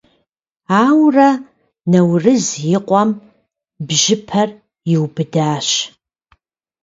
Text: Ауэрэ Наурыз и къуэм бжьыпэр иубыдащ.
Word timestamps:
Ауэрэ 0.83 1.29
Наурыз 1.91 2.45
и 2.75 2.79
къуэм 2.87 3.09
бжьыпэр 3.87 4.49
иубыдащ. 4.93 5.67